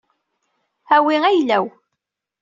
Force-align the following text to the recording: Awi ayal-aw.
Awi 0.95 1.15
ayal-aw. 1.29 1.65